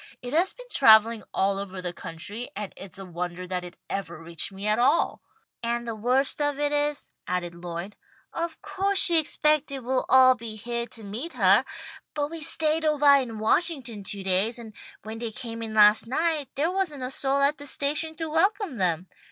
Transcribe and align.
It 0.23 0.33
has 0.33 0.51
been 0.51 0.65
travelling 0.73 1.21
all 1.31 1.59
over 1.59 1.79
the 1.79 1.93
country, 1.93 2.49
and 2.55 2.73
it's 2.75 2.97
a 2.97 3.05
wonder 3.05 3.45
that 3.45 3.63
it 3.63 3.75
ever 3.87 4.17
reached 4.17 4.51
me 4.51 4.65
at 4.65 4.79
all." 4.79 5.21
"And 5.61 5.87
the 5.87 5.93
worst 5.93 6.41
of 6.41 6.57
it 6.59 6.71
is," 6.71 7.11
added 7.27 7.53
Lloyd, 7.53 7.95
"of 8.33 8.59
co'se 8.63 8.97
she 8.97 9.19
expected 9.19 9.81
we'd 9.85 10.01
all 10.09 10.33
be 10.33 10.55
heah 10.55 10.87
to 10.87 11.03
meet 11.03 11.33
her. 11.33 11.63
But 12.15 12.31
we 12.31 12.41
stayed 12.41 12.83
ovah 12.83 13.21
in 13.21 13.37
Washington 13.37 14.01
two 14.03 14.23
days, 14.23 14.57
and 14.57 14.73
when 15.03 15.19
they 15.19 15.29
came 15.29 15.61
in 15.61 15.75
last 15.75 16.07
night 16.07 16.49
there 16.55 16.71
wasn't 16.71 17.03
a 17.03 17.11
soul 17.11 17.39
at 17.39 17.59
the 17.59 17.67
station 17.67 18.15
to 18.15 18.27
welcome 18.31 18.77
them. 18.77 19.07